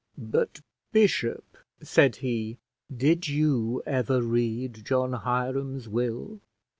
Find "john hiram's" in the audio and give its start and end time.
4.83-5.87